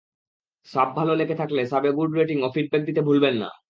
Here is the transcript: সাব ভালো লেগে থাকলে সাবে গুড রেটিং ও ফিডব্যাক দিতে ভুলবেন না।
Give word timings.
সাব 0.67 0.89
ভালো 0.95 1.13
লেগে 1.15 1.35
থাকলে 1.35 1.61
সাবে 1.71 1.89
গুড 1.97 2.11
রেটিং 2.13 2.37
ও 2.41 2.47
ফিডব্যাক 2.55 2.81
দিতে 2.85 3.01
ভুলবেন 3.07 3.35
না। 3.37 3.49